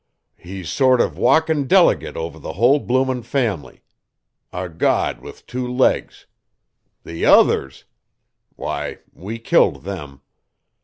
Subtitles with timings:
[0.35, 3.83] "He's sort of walkin' delegate over the whole bloomin' family.
[4.51, 6.25] A god with two legs.
[7.03, 7.83] The OTHERS?
[8.55, 10.21] Why, we killed them.